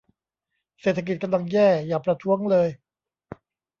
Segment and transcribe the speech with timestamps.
[0.81, 2.67] เศรษฐกิจกำลังแย่ อย่าประท้วงเลย